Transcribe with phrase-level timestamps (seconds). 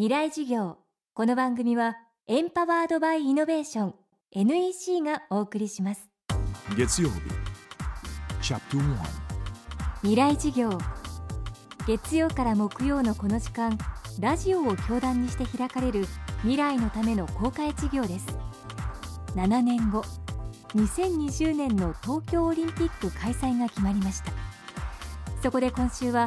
[0.00, 0.78] 未来事業。
[1.12, 3.94] この番組はエンパワードバイイノベーション
[4.32, 6.08] NEC がお送りします。
[6.74, 7.20] 月曜日
[10.00, 10.70] 未来事業。
[11.86, 13.76] 月曜から木曜のこの時間
[14.18, 16.06] ラジオを教壇にして開かれる
[16.38, 18.26] 未来のための公開事業です。
[19.34, 20.02] 7年後
[20.76, 24.32] 2020年の東京オリンピック開催が決まりました。
[25.42, 26.26] そこで今週は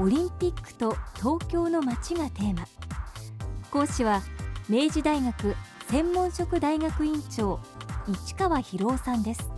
[0.00, 2.66] オリンピックと東京の街がテーマ
[3.74, 4.22] 講師は
[4.68, 5.56] 明治大学
[5.88, 7.58] 専門職大学院長
[8.06, 9.50] 市川博夫さんです。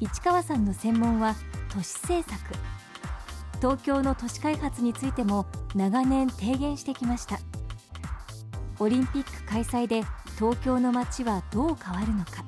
[0.00, 1.36] 市川さんの専門は
[1.68, 2.40] 都市政策。
[3.58, 5.46] 東京の都市開発についても
[5.76, 7.38] 長年提言してきました。
[8.80, 10.02] オリンピック開催で
[10.34, 12.44] 東京の街はどう変わるのか。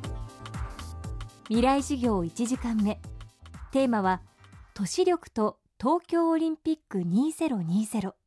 [1.44, 3.00] 未来事業1時間目。
[3.70, 4.22] テーマは
[4.74, 8.21] 都市力と東京オリンピック2020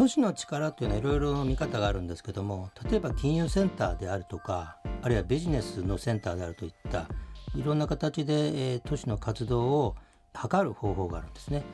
[0.00, 7.06] 都市の力というのはいろいろ見方があるんですけども例えば金融センターであるとかあるいはビジネスのセンターであるといった
[7.54, 9.96] いろんな形で、えー、都市の活動を
[10.32, 11.64] 測る方法があるんですね。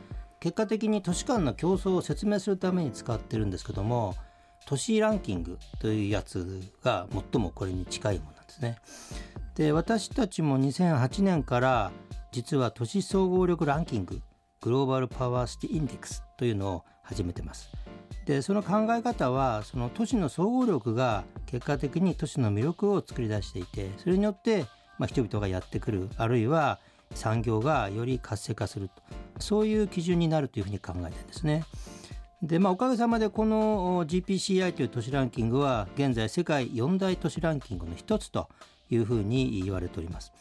[0.40, 4.16] 結果的に都市間の競争を説明するために使ってるんですけども
[4.66, 8.78] 都市ランキングというやつが最もこれに近いものなんですね。
[9.54, 11.92] で私たちも2008年から
[12.32, 14.20] 実は都市総合力ランキング
[14.60, 17.85] グローバルパワーシティインデックスというのを始めてます。
[18.26, 24.66] でその考え方はその都市の総合力が結果的に都市の魅力を作り出していてそれによって、
[24.98, 26.78] まあ、人々がやってくるあるいは
[27.14, 28.94] 産業がより活性化すると
[29.38, 31.64] そういう基準になるというふうに考えてるんですね。
[32.42, 38.48] でまあ、おかげさまでこの GPCI という都市ランキングは現在世界4大都市ランキングの一つと
[38.90, 40.32] いうふうに言われております。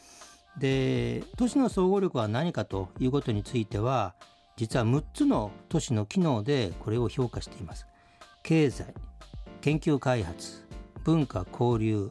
[0.58, 4.14] で都市の総合力は何かということについては
[4.56, 7.86] 実は6つの都市の機能でこれを評価しています。
[8.42, 8.86] 経済
[9.60, 10.66] 研究開発
[11.04, 12.10] 文化交流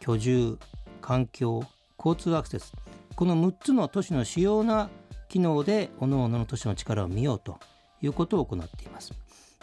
[0.00, 0.58] 居住
[1.00, 1.64] 環境
[1.98, 2.72] 交通アクセス。
[3.14, 4.90] この6つの都市の主要な
[5.28, 7.58] 機能で各々の都市の力を見ようと
[8.02, 9.12] いうことを行っています。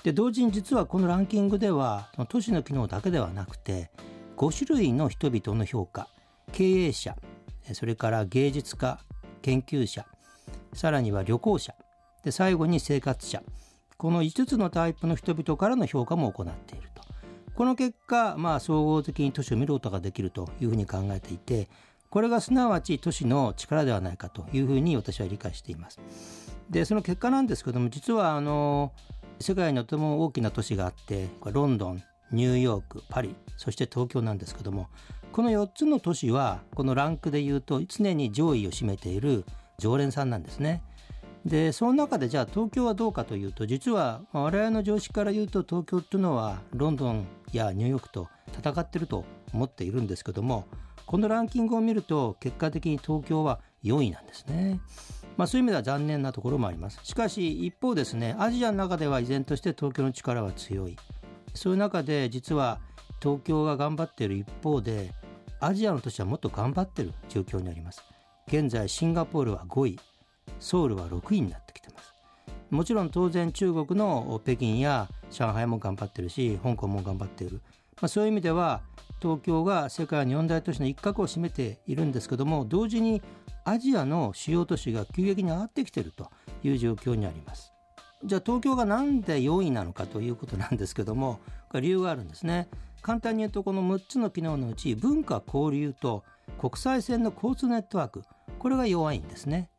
[0.03, 3.89] で同時に実はこのランキングでは都市の機能だけではなくて
[4.37, 6.09] 5種類の人々の評価
[6.51, 7.15] 経営者
[7.71, 8.99] それから芸術家
[9.41, 10.05] 研究者
[10.73, 11.73] さらには旅行者
[12.23, 13.43] で最後に生活者。
[13.97, 17.03] この5つのタイプの人々からの評価も行っていると。
[17.55, 21.67] この結果、まあ、総合的に都市を見ることができるというふうに考えていて
[22.09, 25.99] これがすなわち都市の力ではないかというふうに私は理解しています。
[26.69, 28.91] でその結果なんですけども実はあの
[29.39, 34.89] 世界にとても大きな都市があってこれロンドンニューヨークパリそして東京なんですけども
[35.31, 39.45] この4つの都市はこのランクでいうと常に上位を占めている
[39.79, 40.81] 常連さんなんですね。
[41.45, 50.65] でその中でじゃあ東京はどうかというと実は我々の常識から言うと東京っていうのはロンドンやニューヨークと戦ってると思っているんですけども
[51.05, 54.79] このランキングを見ると結果的に東京は4位なんですね。
[55.35, 56.99] まあ、そういう意味では残念なところもあります。
[57.03, 60.95] しかし一方ですねアジアの中では依然として東京の力は強い。
[61.53, 62.79] そういう中で実は
[63.21, 65.13] 東京が頑張っている一方で
[65.59, 68.03] アジアの都市はもっと頑張っている状況にあります
[68.47, 69.99] 現在シンガポールは5位
[70.59, 72.13] ソウルは6位になってきてます。
[72.69, 77.61] もちろん当然中国の北京や上海も頑張ってるし香港も頑張っている、
[78.01, 78.81] まあ、そういう意味では
[79.21, 83.21] 東京が世界の四大都市の一角を占めているんですけども同時に
[83.63, 86.29] アジアの主要都市が急激に上がってきていると
[86.63, 87.71] いう状況にあります。
[88.25, 91.39] じゃあ東京がなんで4位なのかということなんですけども
[91.69, 92.67] これ理由があるんですね。
[93.01, 96.23] 簡単に言うとこの6つの機能のうち文化交流と
[96.57, 98.23] 国際線の交通ネットワーク
[98.59, 99.69] これが弱いんですね。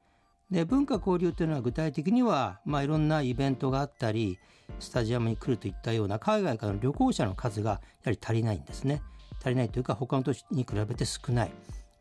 [0.55, 4.39] で文化交流というのは具体的には、まあ、いろんなイベントがあったり
[4.79, 9.03] スタジアムに来るといったような海外からの旅行者の数がやはり足りないんですね
[9.41, 11.53] 足りないというか他の都市に比べて少ない、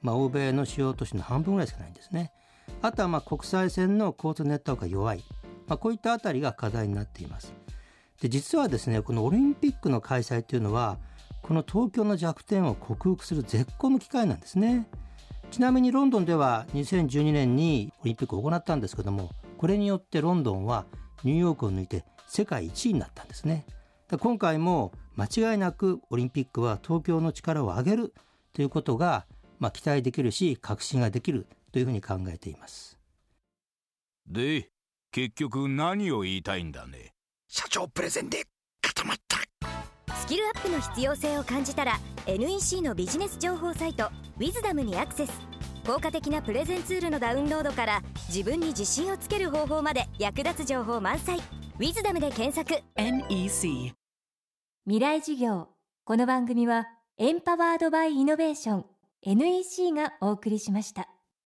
[0.01, 2.31] まあ、欧米の主要都市の半分ぐらいしかないんですね
[2.81, 5.23] あとはまあ国際線の交通ネットワークが弱い
[5.67, 7.53] まあ、こういったあたりが課題になっています。
[8.21, 10.97] で実はですねこのオリンピックの開催というのは
[11.41, 14.87] この東京の弱点を克服する絶好の機会なんですね。
[15.53, 19.29] ちなみにロンドンでは2012年にオリンピックを行ったんですけども
[19.59, 20.87] これによってロンドンは
[21.23, 23.67] ニューヨークを抜いて世界1位になったんですね。
[24.19, 28.15] 今回も間違いなくオリンピックは東京の力を上げる
[28.53, 29.27] ということが、
[29.59, 32.97] まあ、期待できるし確信ができるというふうに考えています。
[34.25, 34.71] で
[35.11, 37.13] 結局何を言いたいんだね
[37.47, 38.47] 社長プレゼンで
[40.23, 44.05] スキルアップの必要性を感じたら NEC のビジネス情報サイト
[44.39, 45.33] 「ウィズダムにアクセス。
[45.85, 51.39] 効果的なプレゼンツールのダウンロードから自分に自信をつける方法まで役立つ情報満載
[51.77, 52.81] 「ウウィズダムで検索。
[52.95, 53.93] NEC
[54.85, 55.67] 未来授業。
[56.05, 56.85] この番組は
[57.17, 58.85] エンパワードバイイノベーション
[59.23, 61.09] NEC がお送りしました